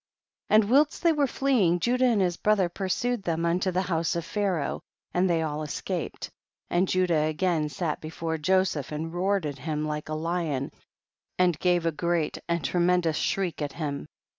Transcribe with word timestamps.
46. 0.49 0.55
And 0.65 0.71
whilst 0.71 1.03
they 1.03 1.11
were 1.13 1.27
fleeing 1.27 1.79
Judah 1.79 2.07
and 2.07 2.21
his 2.21 2.35
brethren 2.35 2.71
pursued 2.73 3.21
them 3.21 3.45
unto 3.45 3.69
the 3.69 3.83
house 3.83 4.15
of 4.15 4.25
Pharaoh, 4.25 4.81
and 5.13 5.29
they 5.29 5.43
all 5.43 5.61
escaped, 5.61 6.31
and 6.71 6.87
Judah 6.87 7.25
again 7.25 7.69
sat 7.69 8.01
be 8.01 8.09
fore 8.09 8.39
Joseph 8.39 8.91
and 8.91 9.13
roared 9.13 9.45
at 9.45 9.59
him 9.59 9.83
hke 9.85 10.09
a 10.09 10.15
lion, 10.15 10.71
and 11.37 11.59
gave 11.59 11.85
a 11.85 11.91
great 11.91 12.39
and 12.49 12.63
tremen 12.63 13.01
dous 13.01 13.15
shriek 13.15 13.61
at 13.61 13.73
him. 13.73 14.07